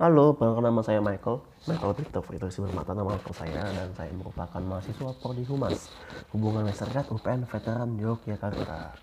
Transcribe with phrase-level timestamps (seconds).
[0.00, 1.44] Halo, perkenalkan nama saya Michael.
[1.68, 5.92] Michael Victor Fritri Bermata nama aku saya dan saya merupakan mahasiswa Prodi Humas
[6.32, 8.96] Hubungan Masyarakat UPN Veteran Yogyakarta.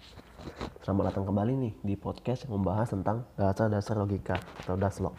[0.82, 5.14] Selamat datang kembali nih di podcast yang membahas tentang dasar-dasar logika atau daslog.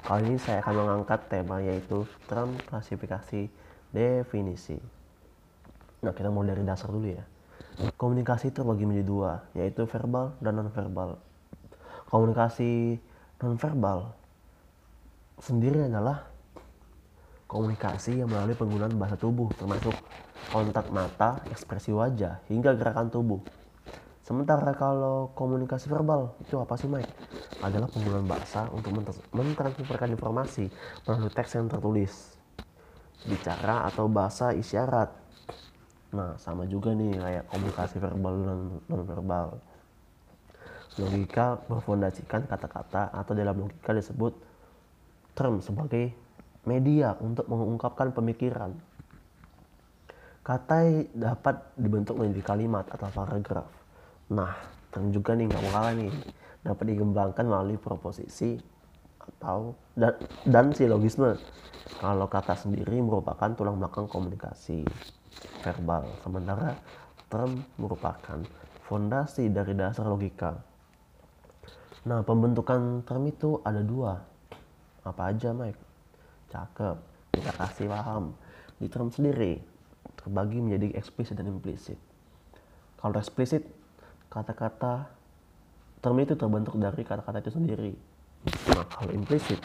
[0.00, 3.52] Kali ini saya akan mengangkat tema yaitu term klasifikasi
[3.92, 4.80] definisi.
[6.00, 7.20] Nah, kita mulai dari dasar dulu ya.
[8.00, 11.20] Komunikasi terbagi menjadi dua, yaitu verbal dan non-verbal.
[12.08, 12.96] Komunikasi
[13.44, 14.21] non-verbal
[15.42, 16.30] sendiri adalah
[17.50, 19.92] komunikasi yang melalui penggunaan bahasa tubuh termasuk
[20.54, 23.42] kontak mata, ekspresi wajah, hingga gerakan tubuh.
[24.22, 27.10] Sementara kalau komunikasi verbal itu apa sih Mike?
[27.58, 28.94] Adalah penggunaan bahasa untuk
[29.34, 30.70] mentransferkan informasi
[31.02, 32.38] melalui teks yang tertulis,
[33.26, 35.10] bicara atau bahasa isyarat.
[36.14, 39.46] Nah sama juga nih kayak komunikasi verbal dan non verbal.
[41.02, 44.51] Logika berfondasikan kata-kata atau dalam logika disebut
[45.32, 46.12] term sebagai
[46.68, 48.72] media untuk mengungkapkan pemikiran.
[50.42, 53.70] Kata dapat dibentuk menjadi kalimat atau paragraf.
[54.34, 54.54] Nah,
[54.90, 56.12] term juga nih nggak kalah nih.
[56.62, 58.58] Dapat dikembangkan melalui proposisi
[59.18, 61.38] atau dan, dan silogisme.
[61.98, 64.82] Kalau kata sendiri merupakan tulang belakang komunikasi
[65.62, 66.74] verbal, sementara
[67.30, 68.42] term merupakan
[68.86, 70.58] fondasi dari dasar logika.
[72.02, 74.18] Nah, pembentukan term itu ada dua,
[75.02, 75.80] apa aja Mike?
[76.52, 76.96] Cakep
[77.32, 78.36] kita kasih paham.
[78.76, 79.58] Di term sendiri
[80.20, 81.98] terbagi menjadi eksplisit dan implisit.
[83.00, 83.64] Kalau eksplisit
[84.30, 85.10] kata-kata
[86.04, 87.92] term itu terbentuk dari kata-kata itu sendiri.
[88.74, 89.58] Nah kalau implisit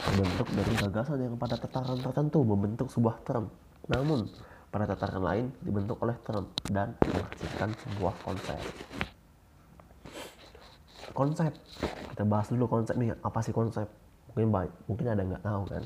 [0.00, 3.52] terbentuk dari gagasan yang pada tataran tertentu membentuk sebuah term.
[3.90, 4.28] Namun
[4.70, 8.60] pada tataran lain dibentuk oleh term dan menghasilkan sebuah konsep.
[11.10, 11.52] Konsep.
[12.14, 13.99] Kita bahas dulu konsep nih apa sih konsep
[14.30, 15.84] mungkin baik mungkin ada nggak tahu kan.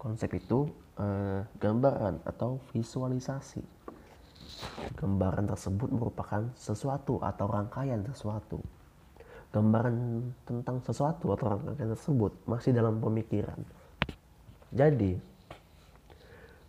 [0.00, 0.66] Konsep itu
[0.98, 3.62] eh, gambaran atau visualisasi.
[4.98, 8.58] Gambaran tersebut merupakan sesuatu atau rangkaian sesuatu.
[9.52, 13.60] Gambaran tentang sesuatu atau rangkaian tersebut masih dalam pemikiran.
[14.72, 15.12] Jadi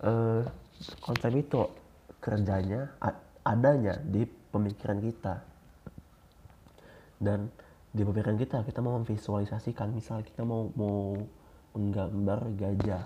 [0.04, 0.44] eh,
[1.00, 1.64] konsep itu
[2.20, 2.92] kerjanya
[3.44, 5.36] adanya di pemikiran kita.
[7.24, 7.48] Dan
[7.94, 11.14] di pemikiran kita kita mau memvisualisasikan misal kita mau mau
[11.78, 13.06] menggambar gajah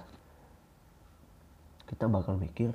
[1.87, 2.71] kita bakal mikir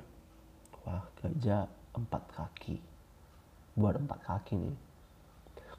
[0.85, 2.77] wah gajah empat kaki
[3.73, 4.77] buat empat kaki nih.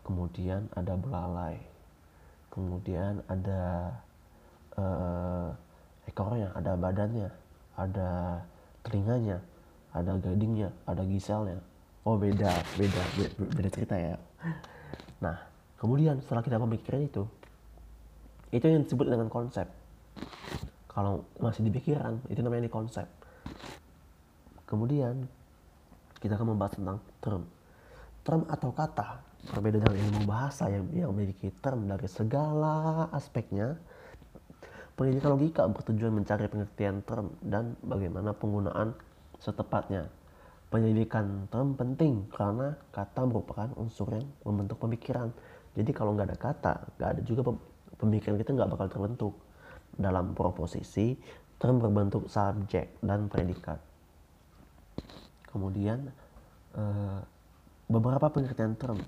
[0.04, 1.56] Kemudian ada belalai
[2.54, 3.90] kemudian ada
[4.78, 5.50] uh,
[6.06, 7.26] ekornya ada badannya
[7.74, 8.38] ada
[8.86, 9.42] telinganya
[9.90, 11.58] ada gadingnya ada giselnya.
[12.06, 14.14] Oh beda beda beda, beda cerita ya.
[15.18, 17.24] Nah kemudian setelah kita pemikiran itu
[18.54, 19.66] itu yang disebut dengan konsep.
[20.86, 23.10] Kalau masih di pikiran itu namanya konsep.
[24.62, 25.26] Kemudian
[26.22, 27.42] kita akan membahas tentang term.
[28.22, 29.18] Term atau kata
[29.52, 33.74] berbeda dengan ilmu bahasa yang, yang memiliki term dari segala aspeknya.
[34.94, 38.94] Pendidikan logika bertujuan mencari pengertian term dan bagaimana penggunaan
[39.42, 40.06] setepatnya.
[40.70, 45.34] Pendidikan term penting karena kata merupakan unsur yang membentuk pemikiran
[45.74, 47.42] jadi kalau nggak ada kata, nggak ada juga
[47.98, 49.34] pemikiran kita nggak bakal terbentuk.
[49.94, 51.14] Dalam proposisi,
[51.58, 53.78] term berbentuk subjek dan predikat.
[55.50, 56.10] Kemudian
[56.74, 57.18] eh,
[57.86, 58.98] beberapa pengertian term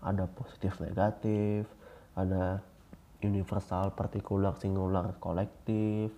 [0.00, 1.68] ada positif negatif,
[2.16, 2.60] ada
[3.20, 6.12] universal, partikular, singular, kolektif,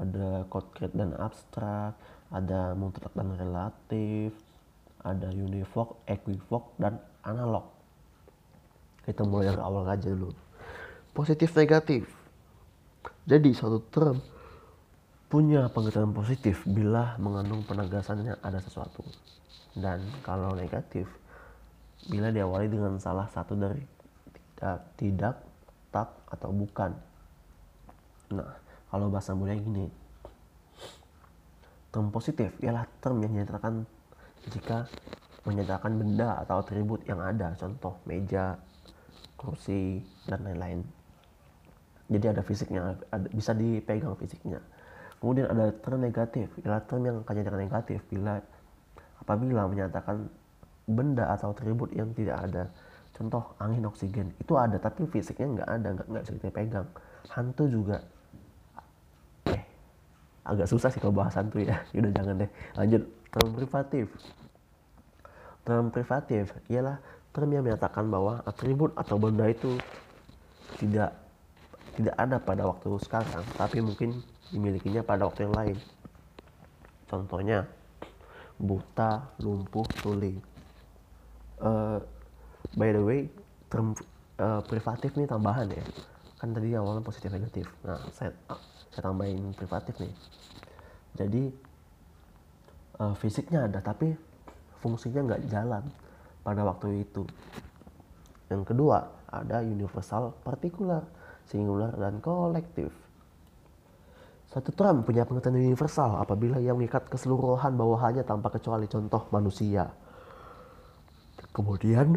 [0.00, 1.96] ada konkret dan abstrak,
[2.32, 4.32] ada mutlak dan relatif,
[5.04, 7.75] ada univok, equivok, dan analog
[9.06, 10.34] kita mulai dari awal aja dulu.
[11.14, 12.10] Positif negatif.
[13.26, 14.18] Jadi suatu term
[15.26, 19.06] punya pengertian positif bila mengandung penegasannya ada sesuatu.
[19.74, 21.06] Dan kalau negatif
[22.10, 23.82] bila diawali dengan salah satu dari
[24.56, 25.34] tidak tidak
[25.94, 26.90] tak atau bukan.
[28.34, 28.50] Nah
[28.90, 29.86] kalau bahasa mulia gini
[31.90, 33.88] term positif ialah term yang menyatakan
[34.52, 34.84] jika
[35.46, 37.54] menyatakan benda atau atribut yang ada.
[37.56, 38.58] Contoh meja
[39.36, 40.80] kursi dan lain-lain.
[42.06, 44.60] Jadi ada fisiknya ada, bisa dipegang fisiknya.
[45.18, 47.98] Kemudian ada term negatif ialah term yang akan dengan negatif.
[48.08, 48.38] Bila
[49.20, 50.28] apabila menyatakan
[50.86, 52.70] benda atau atribut yang tidak ada.
[53.16, 56.88] Contoh angin oksigen itu ada tapi fisiknya nggak ada nggak nggak bisa dipegang
[57.32, 57.98] hantu juga.
[59.50, 59.62] Eh
[60.46, 61.80] agak susah sih kalau bahas hantu ya.
[61.96, 62.50] Udah jangan deh.
[62.78, 63.02] Lanjut.
[63.32, 64.06] Term privatif.
[65.66, 67.02] Term privatif ialah
[67.44, 69.76] yang menyatakan bahwa atribut atau benda itu
[70.80, 71.12] tidak
[71.96, 74.20] tidak ada pada waktu sekarang, tapi mungkin
[74.52, 75.76] dimilikinya pada waktu yang lain.
[77.08, 77.64] Contohnya,
[78.60, 80.36] buta, lumpuh, tuli.
[81.56, 81.96] Uh,
[82.76, 83.20] by the way,
[83.72, 83.96] term
[84.36, 85.84] uh, privatif nih tambahan ya.
[86.36, 87.64] Kan tadi awalnya positif negatif.
[87.80, 88.60] Nah, saya, uh,
[88.92, 90.12] saya tambahin privatif nih.
[91.16, 91.42] Jadi,
[93.00, 94.12] uh, fisiknya ada, tapi
[94.84, 95.84] fungsinya nggak jalan
[96.46, 97.26] pada waktu itu.
[98.46, 101.02] Yang kedua, ada universal partikular,
[101.50, 102.94] singular, dan kolektif.
[104.46, 109.90] Satu term punya pengertian universal apabila yang mengikat keseluruhan bawahannya tanpa kecuali contoh manusia.
[111.50, 112.14] Kemudian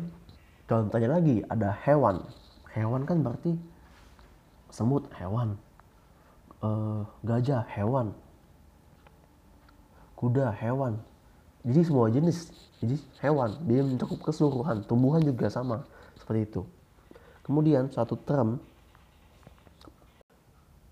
[0.70, 2.22] contohnya lagi ada hewan.
[2.70, 3.58] Hewan kan berarti
[4.70, 5.58] semut hewan,
[6.62, 8.14] uh, gajah hewan,
[10.14, 11.02] kuda hewan.
[11.70, 12.50] Jadi semua jenis,
[12.82, 14.82] jadi hewan dia mencakup keseluruhan.
[14.90, 15.86] Tumbuhan juga sama
[16.18, 16.62] seperti itu.
[17.46, 18.58] Kemudian suatu term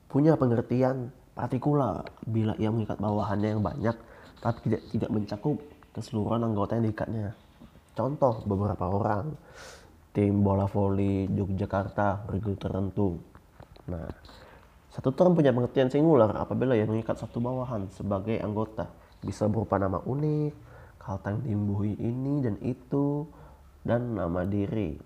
[0.06, 3.94] punya pengertian partikular bila ia mengikat bawahannya yang banyak
[4.41, 5.57] tapi tidak tidak mencakup
[5.94, 7.29] keseluruhan anggota yang diikatnya.
[7.97, 9.33] Contoh beberapa orang
[10.13, 13.18] tim bola voli Yogyakarta regu tertentu.
[13.89, 14.06] Nah,
[14.94, 18.89] satu term punya pengertian singular apabila ia mengikat satu bawahan sebagai anggota.
[19.21, 20.67] Bisa berupa nama unik,
[21.07, 23.24] kata yang diimbuhi ini dan itu,
[23.88, 25.00] dan nama diri.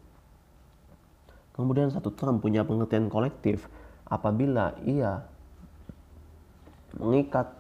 [1.54, 3.70] Kemudian satu term punya pengertian kolektif
[4.10, 5.22] apabila ia
[6.98, 7.54] mengikat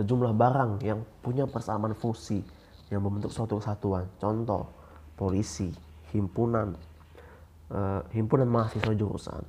[0.00, 2.40] sejumlah barang yang punya persamaan fungsi
[2.88, 4.08] yang membentuk suatu kesatuan.
[4.16, 4.72] Contoh,
[5.20, 5.68] polisi,
[6.16, 6.72] himpunan,
[7.68, 9.42] uh, himpunan mahasiswa jurusan.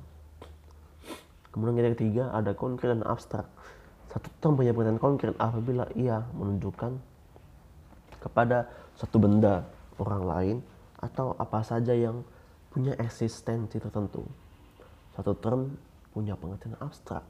[1.48, 3.48] Kemudian yang ketiga ada konkret dan abstrak.
[4.12, 7.07] Satu term punya pengertian konkret apabila ia menunjukkan
[8.18, 8.66] kepada
[8.98, 9.66] satu benda,
[9.98, 10.56] orang lain,
[10.98, 12.26] atau apa saja yang
[12.74, 14.26] punya eksistensi tertentu.
[15.14, 15.74] Satu term
[16.14, 17.22] punya pengertian abstrak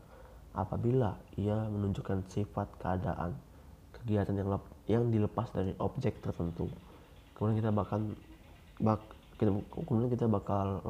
[0.56, 3.37] apabila ia menunjukkan sifat keadaan
[3.94, 6.67] kegiatan yang lep, yang dilepas dari objek tertentu.
[7.37, 8.00] Kemudian kita bakal
[8.82, 9.00] bak,
[9.38, 9.50] kita,
[9.87, 10.81] kemudian kita bakal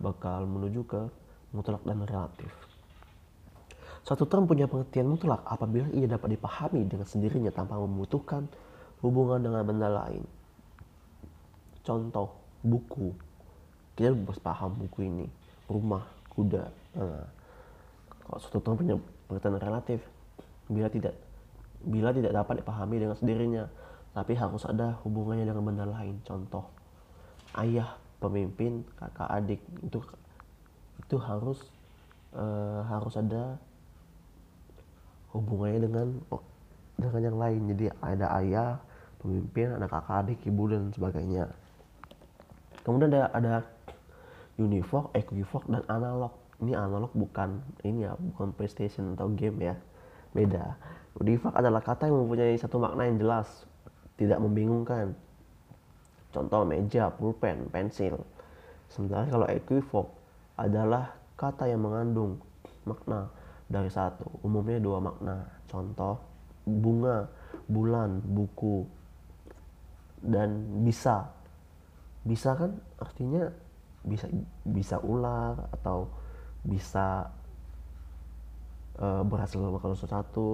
[0.00, 1.00] bakal menuju ke
[1.54, 2.50] mutlak dan relatif.
[4.00, 8.48] Satu term punya pengertian mutlak apabila ia dapat dipahami dengan sendirinya tanpa membutuhkan
[9.00, 10.24] hubungan dengan benda lain.
[11.84, 13.12] Contoh, buku.
[13.96, 15.26] Kita harus paham buku ini.
[15.68, 16.64] Rumah kuda.
[16.96, 17.24] Nah,
[18.24, 20.00] kalau suatu term punya pengertian relatif
[20.70, 21.14] bila tidak
[21.80, 23.64] bila tidak dapat dipahami dengan sendirinya
[24.10, 26.18] tapi harus ada hubungannya dengan benda lain.
[26.22, 26.66] Contoh
[27.58, 29.98] ayah pemimpin kakak adik itu
[31.00, 31.58] itu harus
[32.36, 33.58] uh, harus ada
[35.34, 36.06] hubungannya dengan
[36.98, 37.60] dengan yang lain.
[37.74, 38.68] Jadi ada ayah
[39.20, 41.52] pemimpin ada kakak adik ibu dan sebagainya
[42.84, 43.54] kemudian ada ada
[44.60, 46.36] univoc, equivoc dan analog.
[46.60, 49.74] Ini analog bukan ini ya, bukan PlayStation atau game ya.
[50.36, 50.76] Beda.
[51.16, 53.48] Univoc adalah kata yang mempunyai satu makna yang jelas,
[54.20, 55.16] tidak membingungkan.
[56.30, 58.20] Contoh meja, pulpen, pensil.
[58.92, 60.12] Sementara kalau equivoc
[60.54, 62.38] adalah kata yang mengandung
[62.84, 63.32] makna
[63.66, 65.48] dari satu, umumnya dua makna.
[65.66, 66.20] Contoh
[66.68, 67.26] bunga,
[67.66, 68.84] bulan, buku,
[70.24, 71.28] dan bisa.
[72.24, 73.48] Bisa kan artinya
[74.00, 74.28] bisa
[74.64, 76.08] bisa ular atau
[76.64, 77.28] bisa
[79.00, 80.50] uh, berhasil kalau sesuatu.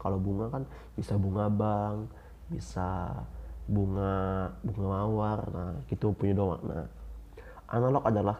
[0.00, 0.62] Kalau bunga kan
[0.96, 2.08] bisa bunga bang
[2.48, 3.12] bisa
[3.68, 5.40] bunga bunga mawar.
[5.52, 7.00] Nah gitu punya dua makna
[7.70, 8.36] analog adalah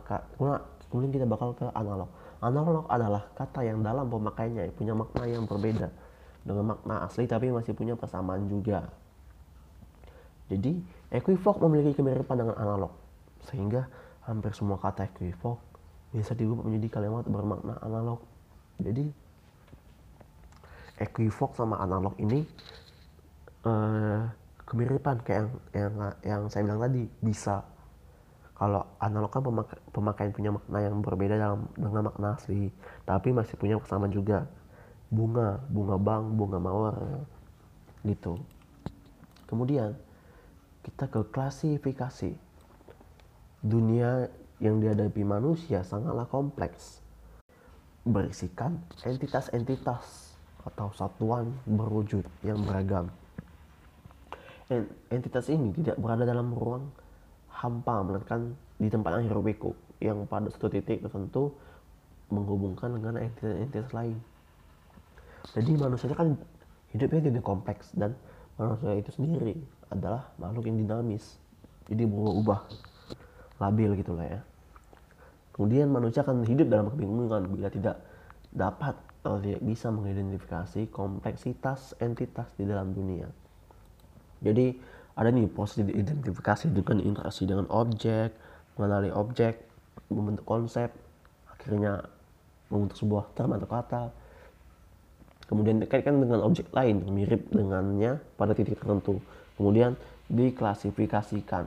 [0.90, 2.10] kemudian kita bakal ke analog.
[2.42, 5.88] Analog adalah kata yang dalam pemakaiannya punya makna yang berbeda
[6.40, 8.88] dengan makna asli tapi masih punya persamaan juga
[10.50, 10.74] jadi
[11.14, 12.90] equivoc memiliki kemiripan dengan analog
[13.46, 13.86] sehingga
[14.26, 15.62] hampir semua kata equivoc
[16.10, 18.18] bisa diubah menjadi kalimat bermakna analog.
[18.82, 19.06] Jadi
[20.98, 22.42] equivoc sama analog ini
[23.62, 24.26] uh,
[24.66, 25.94] kemiripan kayak yang, yang
[26.26, 27.62] yang saya bilang tadi bisa.
[28.58, 32.68] Kalau analog kan pemak pemakaian punya makna yang berbeda dalam dengan makna asli
[33.08, 34.44] tapi masih punya kesamaan juga.
[35.10, 36.96] Bunga bunga bang bunga mawar
[38.04, 38.36] gitu.
[39.48, 39.96] Kemudian
[40.80, 42.32] kita ke klasifikasi
[43.60, 47.00] dunia yang dihadapi manusia sangatlah kompleks,
[48.04, 53.08] berisikan entitas-entitas atau satuan berwujud yang beragam.
[55.10, 56.88] Entitas ini tidak berada dalam ruang
[57.50, 61.52] hampa, melainkan di tempat akhir beku yang pada satu titik tertentu
[62.32, 64.16] menghubungkan dengan entitas-entitas lain.
[65.56, 66.36] Jadi manusia kan
[66.92, 68.14] hidupnya tidak kompleks dan
[68.60, 69.56] manusia itu sendiri
[69.88, 71.40] adalah makhluk yang dinamis.
[71.88, 72.68] Jadi berubah
[73.58, 74.40] labil gitu lah ya
[75.60, 78.00] Kemudian manusia akan hidup dalam kebingungan bila tidak
[78.48, 83.28] dapat atau tidak bisa mengidentifikasi kompleksitas entitas di dalam dunia.
[84.40, 84.72] Jadi
[85.20, 88.32] ada nih proses identifikasi dengan interaksi dengan objek,
[88.80, 89.60] mengenali objek,
[90.08, 90.88] membentuk konsep,
[91.52, 92.08] akhirnya
[92.72, 94.02] membentuk sebuah term atau kata,
[95.50, 99.18] kemudian dikaitkan dengan objek lain mirip dengannya pada titik tertentu,
[99.58, 99.98] kemudian
[100.30, 101.66] diklasifikasikan.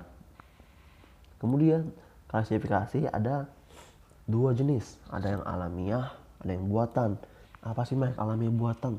[1.44, 1.92] Kemudian
[2.32, 3.52] klasifikasi ada
[4.24, 7.20] dua jenis, ada yang alamiah, ada yang buatan.
[7.60, 8.96] Apa sih mah alamiah buatan?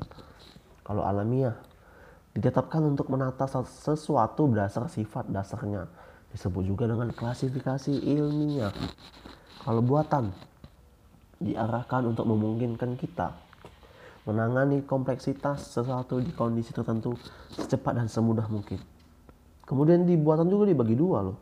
[0.85, 1.57] Kalau alamiah
[2.37, 5.89] ditetapkan untuk menata sesuatu berdasar sifat dasarnya.
[6.29, 8.69] Disebut juga dengan klasifikasi ilmiah.
[9.65, 10.29] Kalau buatan
[11.41, 13.44] diarahkan untuk memungkinkan kita
[14.25, 17.13] menangani kompleksitas sesuatu di kondisi tertentu
[17.53, 18.81] secepat dan semudah mungkin.
[19.65, 21.37] Kemudian di buatan juga dibagi dua loh.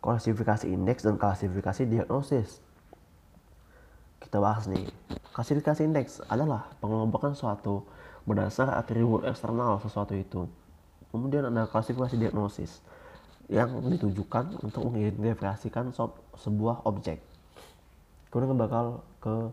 [0.00, 2.60] Klasifikasi indeks dan klasifikasi diagnosis.
[4.20, 4.88] Kita bahas nih.
[5.32, 7.84] Klasifikasi indeks adalah pengelompokan suatu
[8.24, 10.48] berdasar atribut eksternal sesuatu itu.
[11.12, 12.80] Kemudian ada klasifikasi diagnosis
[13.50, 15.90] yang ditujukan untuk mengidentifikasikan
[16.38, 17.18] sebuah objek.
[18.30, 19.50] Kemudian bakal ke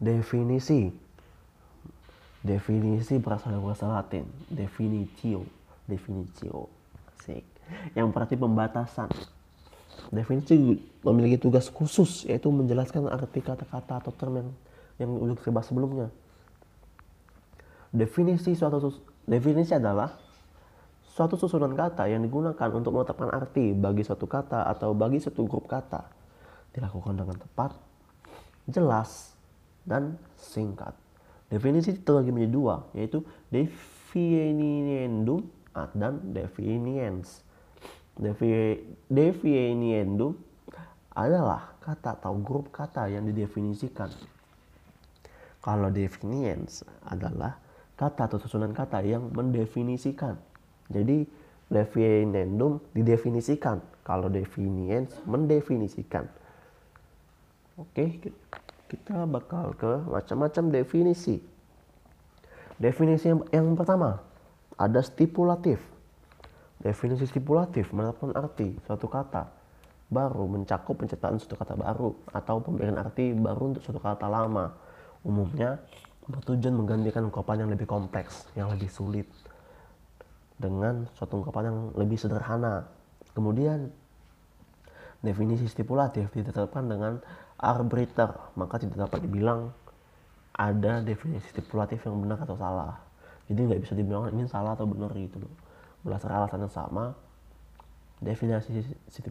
[0.00, 0.90] definisi.
[2.40, 5.44] Definisi berasal dari bahasa Latin, definitio,
[5.84, 6.72] definitio,
[7.12, 7.44] asik.
[7.92, 9.12] Yang berarti pembatasan.
[10.08, 10.56] Definisi
[11.04, 14.48] memiliki tugas khusus yaitu menjelaskan arti kata-kata atau term yang
[14.96, 16.08] yang udah dibahas sebelumnya.
[17.92, 18.88] Definisi suatu
[19.28, 20.16] definisi adalah
[21.12, 25.68] suatu susunan kata yang digunakan untuk menetapkan arti bagi suatu kata atau bagi suatu grup
[25.68, 26.08] kata.
[26.72, 27.76] Dilakukan dengan tepat,
[28.64, 29.34] jelas,
[29.84, 30.92] dan singkat.
[31.50, 35.42] Definisi terbagi menjadi dua, yaitu definiendum
[35.96, 37.42] dan definiens.
[39.10, 40.36] Definiendum
[41.10, 44.12] adalah kata atau grup kata yang didefinisikan.
[45.60, 47.58] Kalau definiens adalah
[47.98, 50.38] kata atau susunan kata yang mendefinisikan.
[50.88, 51.26] Jadi
[51.68, 56.24] definendum didefinisikan, kalau definiens mendefinisikan.
[57.76, 58.20] Oke,
[58.90, 61.38] kita bakal ke macam-macam definisi.
[62.82, 64.18] Definisi yang, yang pertama
[64.74, 65.78] ada stipulatif.
[66.82, 69.60] Definisi stipulatif menetapkan arti suatu kata
[70.10, 74.74] baru mencakup penciptaan suatu kata baru atau pemberian arti baru untuk suatu kata lama.
[75.22, 75.78] Umumnya
[76.26, 79.28] bertujuan menggantikan ungkapan yang lebih kompleks, yang lebih sulit
[80.58, 82.90] dengan suatu ungkapan yang lebih sederhana.
[83.36, 83.92] Kemudian
[85.20, 87.20] definisi stipulatif ditetapkan dengan
[87.60, 89.70] arbiter, maka tidak dapat dibilang
[90.56, 92.96] ada definisi stipulatif yang benar atau salah.
[93.46, 95.52] Jadi nggak bisa dibilang ini salah atau benar gitu loh.
[96.00, 97.04] Berdasarkan alasan yang sama,
[98.18, 98.80] definisi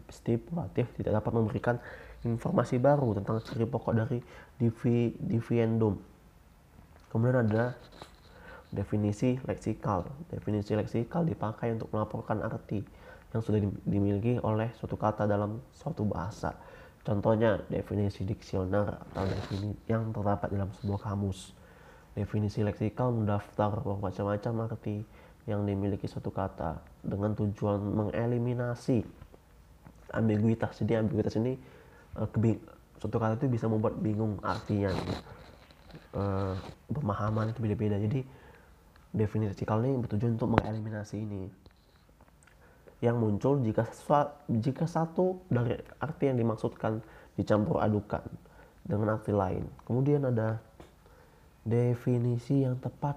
[0.08, 1.76] stipulatif tidak dapat memberikan
[2.22, 4.18] informasi baru tentang ciri pokok dari
[5.18, 5.98] diviendum
[7.10, 7.74] Kemudian ada
[8.70, 10.06] definisi leksikal.
[10.30, 12.86] Definisi leksikal dipakai untuk melaporkan arti
[13.34, 16.54] yang sudah dimiliki oleh suatu kata dalam suatu bahasa.
[17.00, 21.56] Contohnya definisi diksioner atau definisi yang terdapat dalam sebuah kamus.
[22.12, 25.00] Definisi leksikal mendaftar macam-macam arti
[25.48, 29.00] yang dimiliki suatu kata dengan tujuan mengeliminasi
[30.12, 30.76] ambiguitas.
[30.84, 31.56] Jadi ambiguitas ini
[32.20, 32.28] eh,
[33.00, 34.92] suatu kata itu bisa membuat bingung artinya
[36.12, 36.54] uh,
[36.92, 38.20] pemahaman itu beda-beda jadi
[39.10, 41.50] definisi kalau ini bertujuan untuk mengeliminasi ini
[43.00, 43.88] yang muncul jika
[44.60, 45.72] jika satu dari
[46.04, 47.00] arti yang dimaksudkan
[47.36, 48.20] dicampur adukan
[48.84, 49.64] dengan arti lain.
[49.88, 50.60] Kemudian ada
[51.64, 53.16] definisi yang tepat.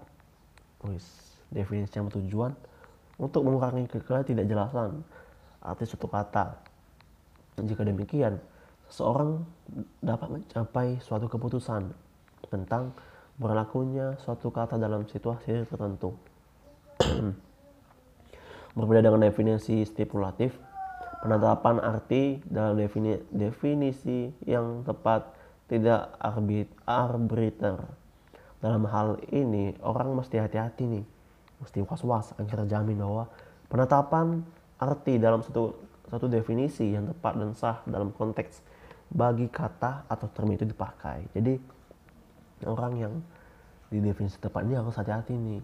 [0.88, 2.52] Wis, definisi yang bertujuan
[3.20, 5.04] untuk mengurangi kekeliruan tidak jelasan
[5.64, 6.46] arti suatu kata.
[7.60, 8.40] Jika demikian
[8.88, 9.44] seseorang
[10.04, 11.92] dapat mencapai suatu keputusan
[12.52, 12.92] tentang
[13.40, 16.16] berlakunya suatu kata dalam situasi tertentu.
[18.74, 20.58] Berbeda dengan definisi stipulatif,
[21.22, 25.30] penetapan arti dalam defini, definisi yang tepat
[25.70, 27.78] tidak arbit, arbiter.
[28.58, 31.06] Dalam hal ini, orang mesti hati-hati nih,
[31.62, 33.30] mesti was-was agar jamin bahwa
[33.70, 34.42] penetapan
[34.82, 35.78] arti dalam satu
[36.10, 38.62] satu definisi yang tepat dan sah dalam konteks
[39.10, 41.26] bagi kata atau term itu dipakai.
[41.34, 41.58] Jadi
[42.66, 43.14] orang yang
[43.94, 45.62] di definisi tepat ini harus hati-hati nih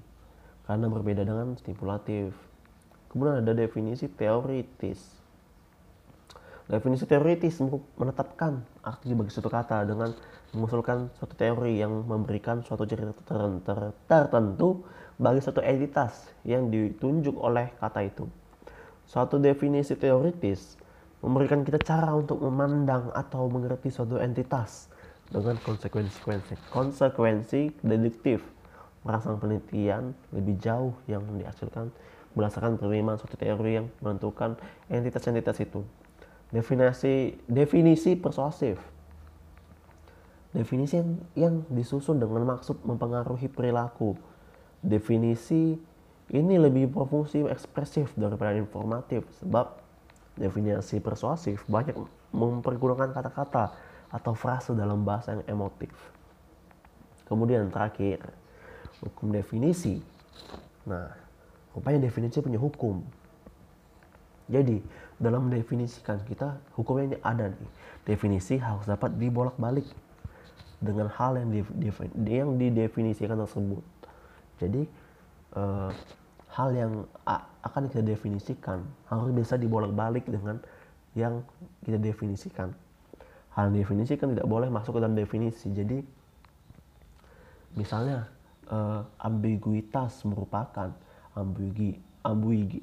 [0.69, 2.37] karena berbeda dengan stipulatif
[3.09, 5.19] kemudian ada definisi teoritis
[6.69, 7.57] definisi teoritis
[7.97, 10.13] menetapkan arti bagi suatu kata dengan
[10.53, 13.09] mengusulkan suatu teori yang memberikan suatu ciri
[14.05, 14.85] tertentu
[15.17, 18.29] bagi suatu entitas yang ditunjuk oleh kata itu.
[19.09, 20.77] Suatu definisi teoritis
[21.25, 24.87] memberikan kita cara untuk memandang atau mengerti suatu entitas
[25.29, 26.17] dengan konsekuensi
[26.73, 28.41] konsekuensi deduktif
[29.09, 31.89] merangsang penelitian lebih jauh yang dihasilkan
[32.37, 34.53] berdasarkan penerimaan suatu teori yang menentukan
[34.85, 35.81] entitas-entitas itu.
[36.53, 38.77] Definisi definisi persuasif.
[40.53, 44.13] Definisi yang, yang disusun dengan maksud mempengaruhi perilaku.
[44.85, 45.73] Definisi
[46.29, 49.81] ini lebih berfungsi ekspresif daripada informatif sebab
[50.37, 51.97] definisi persuasif banyak
[52.29, 53.73] mempergunakan kata-kata
[54.13, 55.93] atau frase dalam bahasa yang emotif.
[57.25, 58.25] Kemudian terakhir,
[59.03, 59.99] hukum definisi.
[60.87, 61.11] Nah,
[61.75, 63.03] rupanya definisi punya hukum.
[64.49, 64.81] Jadi,
[65.21, 67.69] dalam mendefinisikan kita, hukumnya ini ada nih.
[68.07, 69.85] Definisi harus dapat dibolak-balik
[70.81, 71.61] dengan hal yang, di,
[72.25, 73.83] yang didefinisikan tersebut.
[74.57, 74.81] Jadi,
[75.53, 75.91] eh,
[76.49, 77.05] hal yang
[77.61, 80.57] akan kita definisikan harus bisa dibolak-balik dengan
[81.13, 81.45] yang
[81.85, 82.73] kita definisikan
[83.53, 86.01] hal definisi kan tidak boleh masuk ke dalam definisi jadi
[87.77, 88.29] misalnya
[88.69, 90.93] uh, ambiguitas merupakan
[91.35, 92.81] ambigi ambigi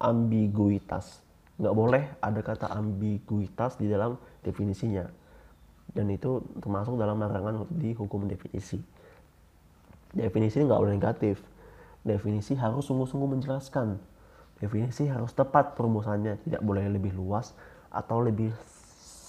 [0.00, 1.20] ambiguitas.
[1.56, 5.08] Nggak boleh ada kata ambiguitas di dalam definisinya.
[5.96, 8.76] Dan itu termasuk dalam larangan di hukum definisi.
[10.12, 11.40] Definisi nggak boleh negatif.
[12.04, 13.96] Definisi harus sungguh-sungguh menjelaskan.
[14.60, 16.44] Definisi harus tepat perumusannya.
[16.44, 17.56] Tidak boleh lebih luas
[17.88, 18.52] atau lebih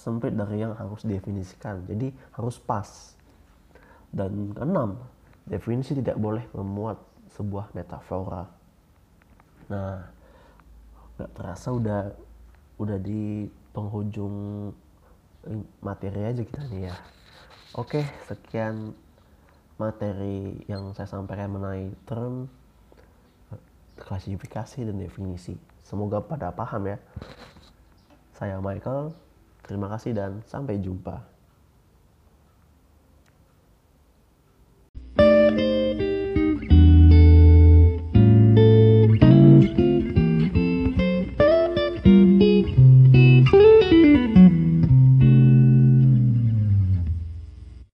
[0.04, 1.88] sempit dari yang harus definisikan.
[1.88, 3.16] Jadi harus pas.
[4.12, 5.00] Dan keenam,
[5.48, 7.00] definisi tidak boleh memuat
[7.32, 8.44] sebuah metafora.
[9.68, 10.00] Nah,
[11.18, 12.12] nggak terasa udah
[12.78, 14.70] udah di penghujung
[15.82, 16.96] materi aja kita nih ya.
[17.76, 18.94] Oke, sekian
[19.76, 22.48] materi yang saya sampaikan mengenai term
[23.98, 25.58] klasifikasi dan definisi.
[25.82, 26.98] Semoga pada paham ya.
[28.38, 29.10] Saya Michael
[29.68, 31.37] Terima kasih dan sampai jumpa.